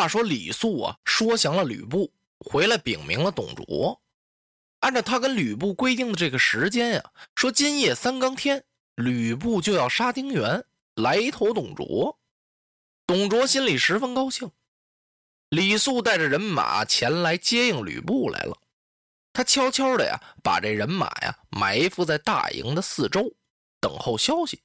[0.00, 4.00] 话说李肃啊，说降了吕布，回来禀明了董卓。
[4.78, 12.18] 按照他跟吕布规定的这个时间呀，说今夜三更天，吕布就要杀丁原，来投董卓。
[13.06, 14.50] 董卓心里十分高兴。
[15.50, 18.58] 李肃带着人马前来接应吕布来了。
[19.34, 23.30] 他悄悄的呀，把这人马呀埋伏在大营的四周，
[23.78, 24.62] 等候消息。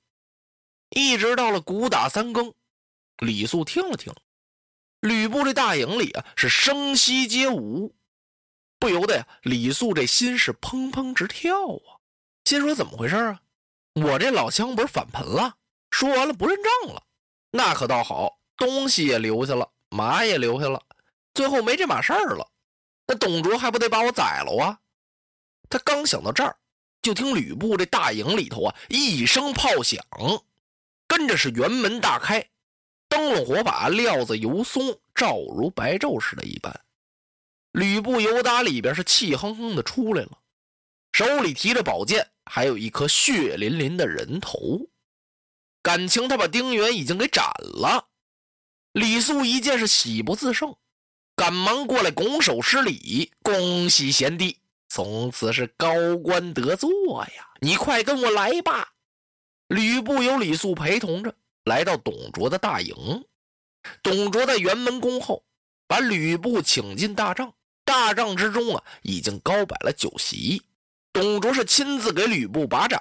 [0.92, 2.53] 一直到了鼓打三更，
[3.17, 4.14] 李肃听了听。
[5.06, 7.95] 吕布这大营里啊，是声息皆无，
[8.80, 12.02] 不由得呀，李肃这心是砰砰直跳啊！
[12.45, 13.39] 心说怎么回事啊？
[13.94, 15.58] 我这老乡不是反盆了？
[15.92, 17.03] 说完了不认账了？
[17.52, 20.81] 那可倒好，东西也留下了，马也留下了，
[21.36, 22.50] 最后没这码事儿了。
[23.06, 24.80] 那董卓还不得把我宰了啊？
[25.70, 26.58] 他刚想到这儿，
[27.03, 30.03] 就听吕布这大营里头啊一声炮响，
[31.08, 32.44] 跟着是辕门大开。
[33.16, 36.81] 灯笼火把，料子油松，照如白昼似的一般。
[37.71, 40.37] 吕布由打里边是气哼哼的出来了，
[41.14, 44.58] 手里提着宝剑，还有一颗血淋淋的人头。
[45.81, 48.09] 感情他把丁原已经给斩了。
[48.92, 50.76] 李肃一见是喜不自胜，
[51.37, 54.59] 赶忙过来拱手施礼：“恭喜贤弟，
[54.89, 56.89] 从此是高官得坐
[57.23, 57.47] 呀！
[57.61, 58.92] 你快跟我来吧。”
[59.70, 61.33] 吕布有李肃陪同着。
[61.65, 62.95] 来到董卓的大营，
[64.02, 65.43] 董卓在辕门宫后，
[65.87, 67.53] 把吕布请进大帐。
[67.83, 70.61] 大帐之中啊，已经高摆了酒席。
[71.14, 72.99] 董卓是亲自给吕布把盏，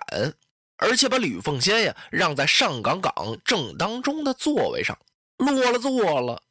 [0.76, 3.14] 而且把吕奉先呀让在上岗岗
[3.44, 4.98] 正当中的座位上
[5.38, 6.42] 落了座了。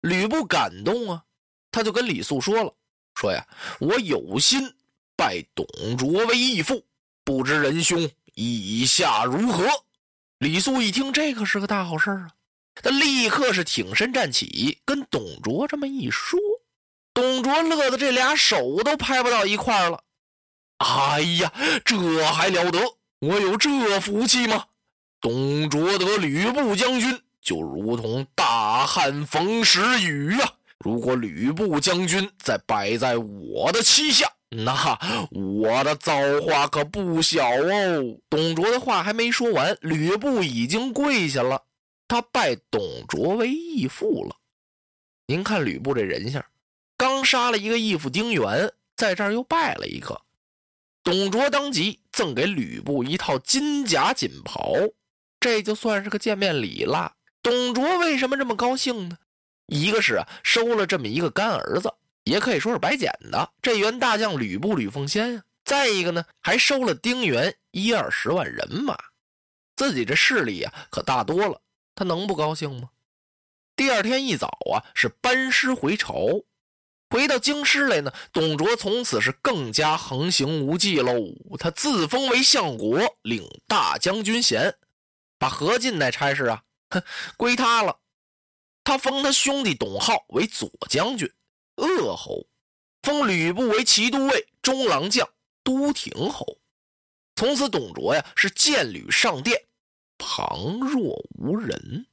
[0.00, 1.24] 吕布感动啊，
[1.70, 2.74] 他就跟李肃说了
[3.16, 3.46] ：“说呀，
[3.80, 4.74] 我有心
[5.16, 5.66] 拜董
[5.96, 6.84] 卓为义父，
[7.24, 9.66] 不知仁兄意下如何？”
[10.38, 12.28] 李肃一听，这可是个大好事啊！
[12.74, 16.38] 他立刻是挺身站起，跟董卓这么一说，
[17.14, 20.02] 董卓乐得这俩手都拍不到一块儿了。
[20.78, 21.50] 哎呀，
[21.82, 22.78] 这还了得！
[23.20, 24.66] 我有这福气吗？
[25.22, 30.52] 董卓得吕布将军，就如同大旱逢时雨啊！
[30.80, 34.30] 如果吕布将军再摆在我的旗下，
[34.64, 34.98] 那
[35.30, 38.18] 我的造化可不小哦！
[38.30, 41.62] 董卓的话还没说完，吕布已经跪下了，
[42.08, 44.36] 他拜董卓为义父了。
[45.26, 46.42] 您看吕布这人相，
[46.96, 50.20] 刚杀了一个义父丁原，在这儿又拜了一个。
[51.04, 54.72] 董卓当即赠给吕布一套金甲锦袍，
[55.38, 57.12] 这就算是个见面礼了。
[57.42, 59.18] 董卓为什么这么高兴呢？
[59.66, 61.92] 一个是，收了这么一个干儿子。
[62.26, 65.44] 也可以说是白捡的，这员大将吕布、吕奉先呀。
[65.64, 68.98] 再一个呢，还收了丁原一二十万人马，
[69.76, 71.62] 自己这势力呀可大多了，
[71.94, 72.90] 他能不高兴吗？
[73.76, 76.42] 第二天一早啊，是班师回朝，
[77.10, 78.12] 回到京师来呢。
[78.32, 81.14] 董卓从此是更加横行无忌喽，
[81.60, 84.76] 他自封为相国，领大将军衔，
[85.38, 87.02] 把何进那差事啊，哼，
[87.36, 88.00] 归他了。
[88.82, 91.30] 他封他兄弟董浩为左将军。
[91.76, 92.46] 鄂侯
[93.02, 95.28] 封吕布为骑都尉、中郎将、
[95.62, 96.58] 都亭侯。
[97.36, 99.62] 从此，董卓呀是见吕上殿，
[100.18, 102.06] 旁若无人。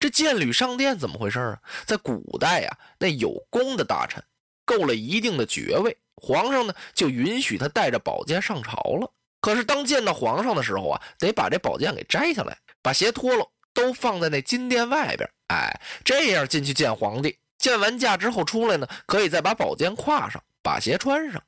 [0.00, 1.62] 这见吕上殿怎么回事啊？
[1.86, 4.22] 在古代呀，那有功的大臣
[4.64, 9.08] 够了一定的爵位，皇上呢就允许他带着宝剑上朝了。
[9.40, 15.30] 可是当见到皇上的时候啊，得把这宝剑给摘下来，把鞋脱了，都放在那金殿外边。
[15.48, 17.38] 哎，这样进去见皇帝。
[17.62, 21.40] 见完驾之后出来呢，可以再把宝剑挎上，把鞋穿上。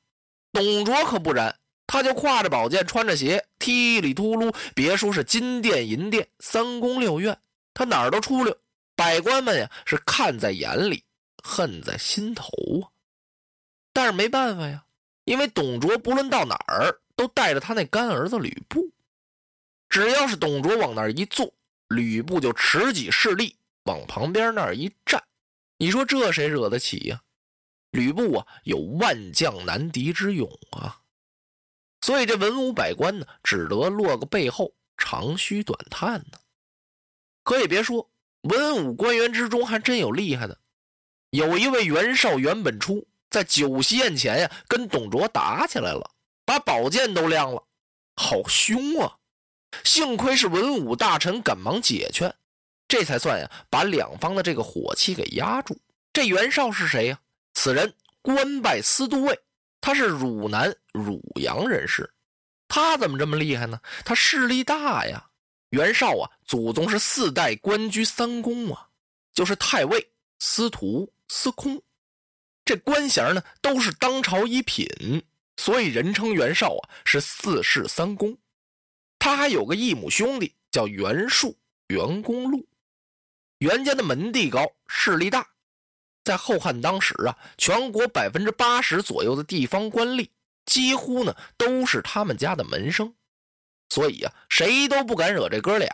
[0.52, 1.52] 董卓可不然，
[1.88, 4.55] 他就挎着宝剑，穿着鞋，踢里秃噜。
[4.76, 7.37] 别说是金殿银殿、三宫六院，
[7.75, 8.56] 他哪儿都出溜。
[8.94, 11.02] 百官们呀，是看在眼里，
[11.43, 12.46] 恨在心头
[12.81, 12.87] 啊。
[13.93, 14.84] 但是没办法呀，
[15.25, 18.88] 因为董卓不论到哪儿都带着他那干儿子吕布。
[19.88, 21.52] 只要是董卓往那儿一坐，
[21.88, 23.56] 吕布就持戟势力
[23.87, 25.20] 往旁边那儿一站。
[25.76, 27.23] 你说这谁惹得起呀？
[27.91, 31.00] 吕布啊有万将难敌之勇啊，
[32.00, 36.38] 所以这文武百官呢，只得落个背后，长吁短叹呢。
[37.44, 38.11] 可也别说，
[38.43, 40.59] 文武官员之中还真有厉害的，
[41.31, 46.11] 有一位袁绍袁本初在酒席宴前呀，跟董卓打起来了，
[46.44, 47.65] 把宝剑都亮了，
[48.17, 49.19] 好凶啊！
[49.85, 52.35] 幸亏是文武大臣赶忙解劝，
[52.94, 55.76] 这才算呀，把两方的这个火气给压住。
[56.12, 57.19] 这袁绍是谁呀？
[57.52, 57.93] 此人
[58.23, 59.37] 官拜司都尉，
[59.81, 62.08] 他是汝南汝阳人士。
[62.69, 63.81] 他怎么这么厉害呢？
[64.05, 65.29] 他势力大呀！
[65.70, 68.88] 袁绍啊，祖宗是四代官居三公啊，
[69.32, 70.08] 就是太尉、
[70.38, 71.82] 司徒、司空，
[72.64, 74.87] 这官衔呢都是当朝一品，
[75.56, 78.38] 所以人称袁绍啊是四世三公。
[79.19, 81.58] 他还有个异母兄弟叫袁术、
[81.88, 82.64] 袁公路。
[83.64, 85.49] 袁家的门第高，势力大，
[86.22, 90.28] 在后汉当时啊，全国百分之八十左右的地方官吏
[90.66, 93.14] 几乎呢都是他们家的门生。
[93.88, 95.88] 所以啊，谁都不敢惹这哥俩。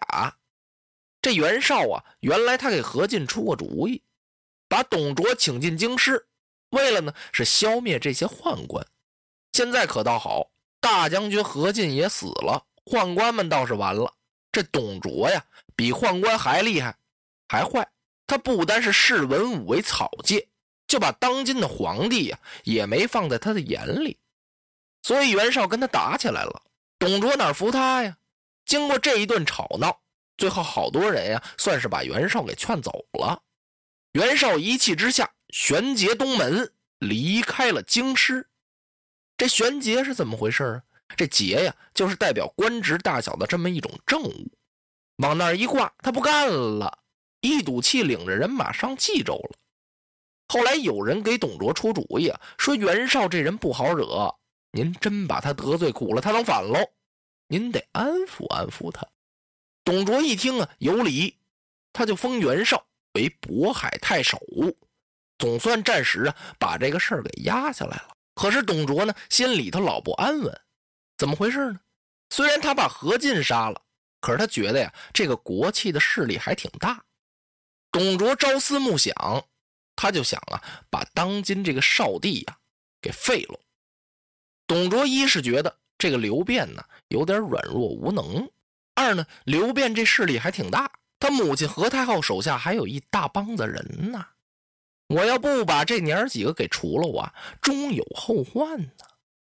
[1.23, 4.03] 这袁绍啊，原来他给何进出过主意，
[4.69, 6.27] 把董卓请进京师，
[6.71, 8.85] 为了呢是消灭这些宦官。
[9.53, 10.51] 现在可倒好，
[10.81, 14.13] 大将军何进也死了，宦官们倒是完了。
[14.51, 15.45] 这董卓呀，
[15.77, 16.97] 比宦官还厉害，
[17.51, 17.85] 还坏。
[18.29, 20.49] 他不单是视文武为草芥，
[20.87, 24.17] 就把当今的皇帝呀也没放在他的眼里。
[25.03, 26.63] 所以袁绍跟他打起来了。
[26.97, 28.17] 董卓哪服他呀？
[28.65, 30.01] 经过这一顿吵闹，
[30.37, 33.43] 最后好多人呀，算是把袁绍给劝走了。
[34.13, 38.49] 袁绍一气之下，旋节东门，离开了京师。
[39.37, 40.83] 这旋节是怎么回事啊？
[41.17, 44.53] 这节呀，就是代表官职大小的这么一种政务。
[45.17, 47.00] 往那儿一挂，他不干了，
[47.41, 49.59] 一赌气，领着人马上冀州了。
[50.49, 54.35] 后来有人给董卓出主意啊，说袁绍这人不好惹。
[54.73, 56.79] 您真把他得罪苦了，他能反喽？
[57.49, 59.07] 您得安抚安抚他。
[59.85, 61.37] 董卓一听啊，有理，
[61.93, 62.85] 他就封袁绍
[63.15, 64.39] 为渤海太守，
[65.39, 68.11] 总算暂时啊把这个事儿给压下来了。
[68.35, 70.61] 可是董卓呢，心里头老不安稳，
[71.17, 71.81] 怎么回事呢？
[72.31, 73.83] 虽然他把何进杀了，
[74.21, 77.03] 可是他觉得呀，这个国戚的势力还挺大。
[77.93, 79.13] 董卓朝思暮想，
[79.97, 82.59] 他就想啊，把当今这个少帝呀
[83.03, 83.59] 给废了。
[84.67, 88.49] 董卓一是觉得这个刘辩呢有点软弱无能，
[88.95, 94.25] 二呢刘辩这势力还挺大，他母亲何太后手下还有一大帮子人呢，
[95.09, 98.93] 我要不把这娘几个给除了，我终有后患呢。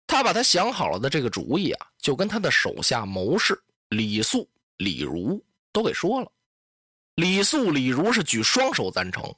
[0.08, 5.44] 他把他想好了的这个主意啊，就跟他的手下谋士李肃、李儒
[5.74, 6.32] 都给说了。
[7.22, 9.36] 李肃、李儒是举双手赞成，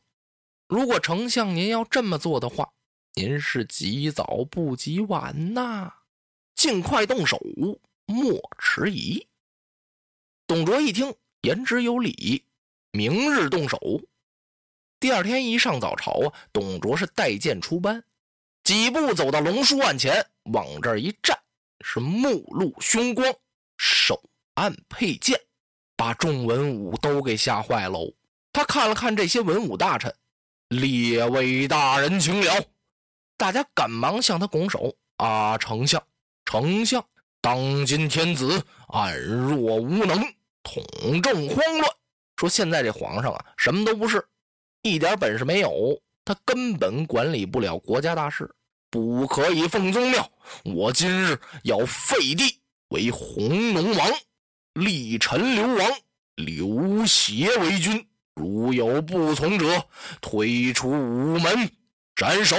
[0.69, 2.71] 如果丞相您要这么做的话。
[3.15, 5.93] 您是及早不及晚呐，
[6.55, 7.37] 尽快动手，
[8.05, 9.27] 莫迟疑。
[10.47, 12.45] 董卓一听，言之有理，
[12.91, 13.77] 明日动手。
[15.01, 18.01] 第二天一上早朝啊，董卓是带剑出班，
[18.63, 21.37] 几步走到龙书案前，往这儿一站，
[21.81, 23.35] 是目露凶光，
[23.77, 25.37] 手按佩剑，
[26.03, 28.11] 把众文武都给吓坏喽。
[28.51, 30.13] 他看了看这些文武大臣，
[30.67, 32.61] 列位大人，请了。
[33.37, 35.57] 大家赶忙向他拱手啊！
[35.57, 36.03] 丞相，
[36.43, 37.01] 丞相，
[37.39, 40.21] 当今天子暗弱无能，
[40.61, 40.83] 统
[41.21, 41.89] 政慌乱。
[42.35, 44.27] 说现在这皇上啊，什么都不是，
[44.81, 48.53] 一点本事没有，他根本管理不了国家大事，
[48.89, 50.29] 不可以奉宗庙。
[50.65, 54.11] 我今日要废帝为弘农王，
[54.73, 55.91] 立陈留王
[56.35, 58.07] 刘协为君。
[58.35, 59.87] 如有不从者，
[60.19, 61.71] 推出午门
[62.15, 62.57] 斩首。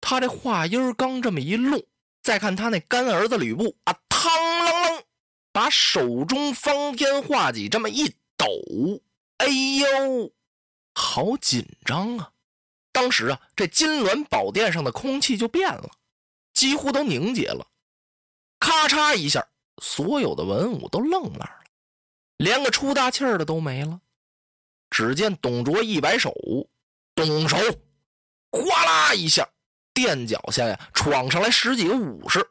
[0.00, 1.82] 他这话音刚这么一落，
[2.22, 5.02] 再看他那干儿子吕布啊，嘡啷啷，
[5.50, 8.46] 把手中方天画戟这么一抖，
[9.38, 10.32] 哎呦，
[10.94, 12.30] 好紧张啊！
[12.92, 15.90] 当时啊，这金銮宝殿上的空气就变了，
[16.54, 17.66] 几乎都凝结了。
[18.60, 19.48] 咔嚓一下，
[19.80, 21.64] 所有的文武都愣那儿了，
[22.36, 24.00] 连个出大气儿的都没了。
[24.90, 26.34] 只见董卓一摆手，
[27.14, 27.56] 动手，
[28.50, 29.48] 哗啦一下。
[29.92, 32.48] 垫脚下呀，闯上来十几个武士，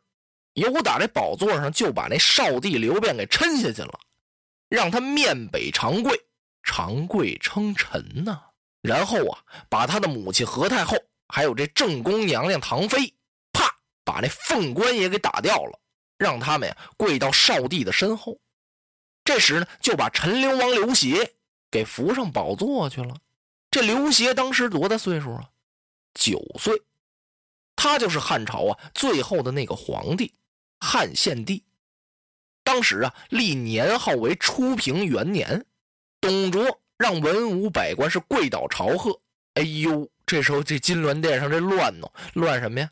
[0.54, 4.00] 由打这宝座上就把那少帝刘辩给抻下去了，
[4.68, 6.20] 让他面北长跪，
[6.64, 8.42] 长跪称臣呐。
[8.82, 10.98] 然后啊，把他的母亲何太后，
[11.30, 13.14] 还有这正宫娘娘唐妃，
[13.54, 15.80] 啪，把那凤冠也给打掉了，
[16.20, 18.38] 让他们呀跪到少帝的身后。
[19.24, 21.34] 这时呢，就把陈留王刘协
[21.72, 23.16] 给扶上宝座去了。
[23.72, 25.50] 这刘协当时多大岁数啊？
[26.14, 26.82] 九岁。
[27.76, 30.34] 他就是汉朝啊最后的那个皇帝，
[30.80, 31.64] 汉献帝。
[32.64, 35.66] 当时啊立年号为初平元年，
[36.20, 39.22] 董卓让文武百官是跪倒朝贺。
[39.54, 42.92] 哎呦，这时候这金銮殿上这乱呢，乱什么呀？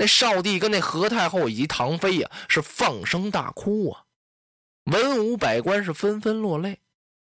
[0.00, 4.04] 那少帝跟那何太后以及唐妃呀是放声大哭啊，
[4.84, 6.78] 文武百官是纷纷落泪。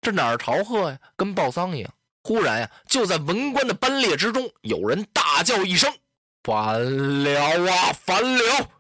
[0.01, 0.99] 这哪儿朝贺呀？
[1.15, 1.95] 跟报丧一样。
[2.23, 5.93] 忽然呀，就在文官的班列之中，有人大叫一声。
[6.43, 7.93] 反了啊！
[7.93, 8.71] 反了！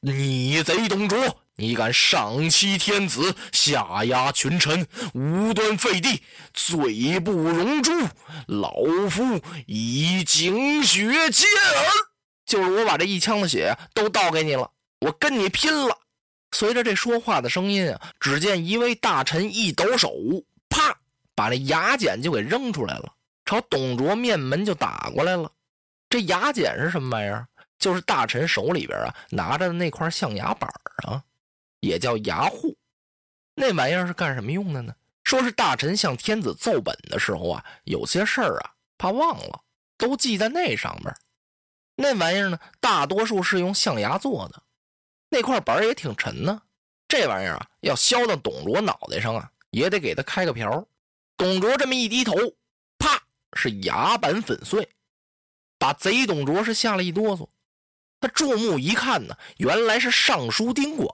[0.00, 7.92] 逆贼董卓，你敢上欺天子，下压群臣，无端废帝，罪不容诛！
[8.48, 8.72] 老
[9.08, 12.11] 夫以警血接耳，
[12.52, 15.96] 就是我把这一腔的血都倒给你了，我跟你拼了！
[16.50, 20.12] 随着这说话的声音啊，只见一位大臣一抖手，
[20.68, 20.94] 啪，
[21.34, 23.10] 把那牙剪就给扔出来了，
[23.46, 25.50] 朝董卓面门就打过来了。
[26.10, 27.48] 这牙剪是什么玩意儿？
[27.78, 30.70] 就是大臣手里边啊拿着的那块象牙板
[31.06, 31.24] 啊，
[31.80, 32.76] 也叫牙护。
[33.54, 34.94] 那玩意儿是干什么用的呢？
[35.24, 39.62] 说是大臣向天子奏本的时候啊，有些事儿啊怕忘了，
[39.96, 41.14] 都记在那上面。
[41.94, 44.62] 那玩意儿呢，大多数是用象牙做的，
[45.28, 46.62] 那块板也挺沉呢。
[47.06, 50.86] 这玩意儿啊，要削到董卓脑袋上啊，也得给他开个瓢。
[51.36, 52.34] 董卓这么一低头，
[52.98, 53.22] 啪，
[53.54, 54.88] 是牙板粉碎。
[55.78, 57.48] 把贼董卓是吓了一哆嗦，
[58.20, 61.08] 他注目一看呢，原来是尚书丁管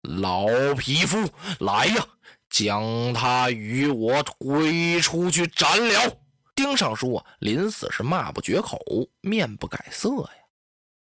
[0.00, 1.30] 老匹夫
[1.60, 2.06] 来呀，
[2.50, 6.18] 将他与我推出去斩了。
[6.54, 8.78] 丁尚书啊，临死是骂不绝口，
[9.20, 10.30] 面不改色呀。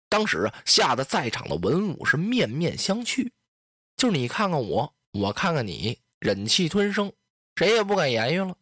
[0.10, 3.30] 当时啊，吓得在场的文武是面面相觑，
[3.96, 7.12] 就你看看我，我看看你，忍气吞声，
[7.56, 8.58] 谁也不敢言语了。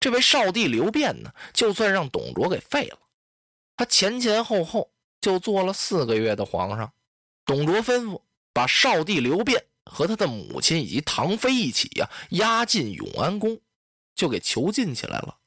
[0.00, 2.98] 这位少帝刘辩呢，就算让董卓给废了。
[3.76, 6.92] 他前前后后就做了四个月的皇上，
[7.44, 13.60] 董卓吩咐把少帝刘辩和他的母亲以及唐妃一起呀押进永安宫，
[14.14, 15.38] 就给囚禁起来了。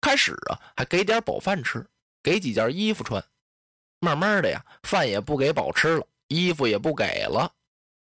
[0.00, 1.86] 开始啊还给点饱饭吃，
[2.22, 3.22] 给几件衣服穿，
[4.00, 7.52] 慢慢的呀饭也不给饱吃了，衣服也不给了。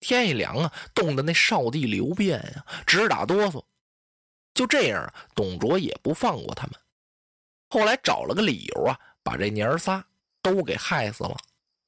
[0.00, 3.62] 天一凉啊，冻得那少帝刘辩呀直打哆嗦。
[4.54, 6.74] 就这样啊，董卓也不放过他们。
[7.70, 8.98] 后来找了个理由啊。
[9.24, 10.04] 把这娘仨
[10.42, 11.36] 都给害死了，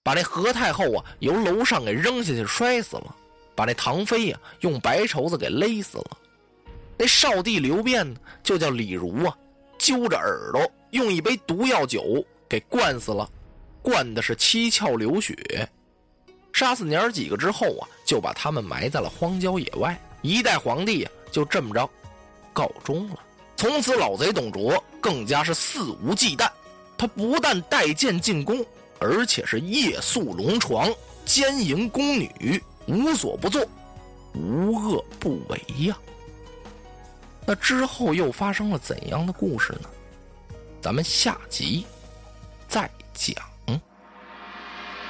[0.05, 3.17] 把这何太后啊由楼上给扔下去摔死了，
[3.57, 6.19] 把那唐妃呀用白绸子给勒死了。
[6.97, 9.37] 那少帝刘辩呢，就叫李儒啊，
[9.85, 13.29] 揪着耳朵用一杯毒药酒给灌死了，
[13.83, 15.37] 灌的是七窍流血。
[16.55, 20.01] 杀死娘儿几个之后啊，就把他们埋在了荒郊野外。
[20.23, 21.87] 一代皇帝呀就这么着
[22.51, 23.19] 告终了。
[23.59, 26.49] 从此老贼董卓更加是肆无忌惮。
[26.97, 28.65] 他不但带剑进宫，
[28.99, 30.91] 而且是夜宿龙床，
[31.27, 33.63] 奸淫宫女，无所不作，
[34.33, 35.99] 无恶不为呀。
[37.47, 39.89] 那之后又发生了怎样的故事呢？
[40.81, 41.87] 咱们下集
[42.69, 43.35] 再讲。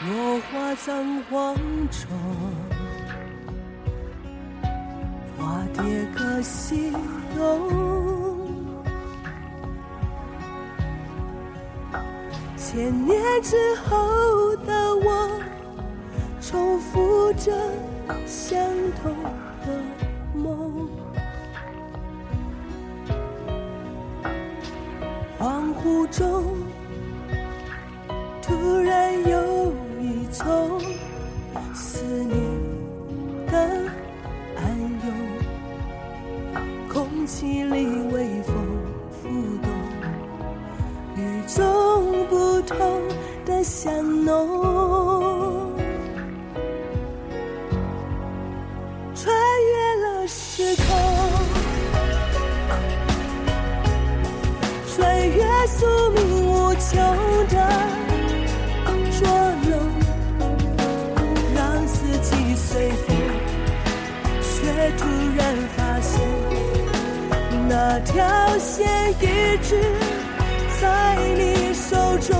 [0.06, 1.56] 落花葬黄
[1.90, 2.08] 冢，
[5.38, 5.82] 花蝶
[6.14, 6.92] 各西
[7.36, 8.52] 东。
[12.56, 15.30] 千年之后的我，
[16.40, 17.52] 重复着
[18.26, 18.58] 相
[19.00, 19.14] 同
[19.64, 19.80] 的
[20.34, 20.63] 梦。
[25.84, 26.56] 雾中，
[28.42, 30.80] 突然有一种
[31.74, 32.36] 思念
[33.46, 33.52] 的
[34.56, 35.12] 暗涌，
[36.88, 38.54] 空气里微风
[39.10, 39.28] 浮
[39.62, 39.70] 动，
[41.16, 41.94] 与众。
[42.26, 43.02] 不同
[43.44, 44.63] 的香浓，
[68.04, 68.86] 条线
[69.20, 69.80] 一直。
[70.80, 72.34] 在你手中，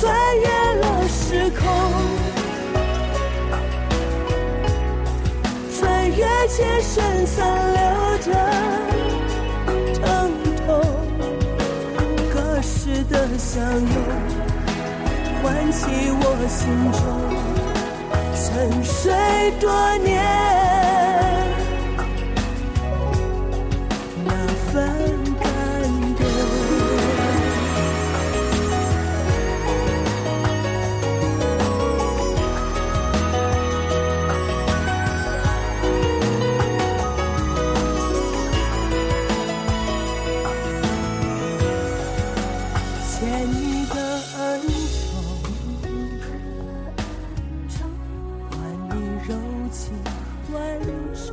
[0.40, 0.46] 越
[0.80, 1.62] 了时空，
[5.76, 7.36] 穿越千生残
[7.74, 7.80] 留
[8.24, 8.28] 的
[10.00, 10.02] 疼
[10.64, 10.66] 痛，
[12.32, 13.86] 隔世的相拥，
[15.42, 15.80] 唤起
[16.20, 16.62] 我心
[16.92, 17.02] 中
[18.34, 18.42] 沉
[18.82, 19.12] 睡
[19.60, 20.53] 多年。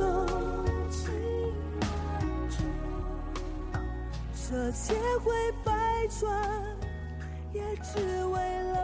[0.00, 0.26] 种，
[4.32, 5.32] 这千回
[5.64, 5.72] 百
[6.20, 6.30] 转，
[7.52, 8.81] 也只为了